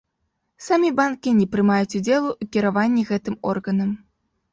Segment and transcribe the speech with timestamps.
[0.67, 3.91] Самі банкі не прымаюць удзелу ў кіраванні гэтым органам.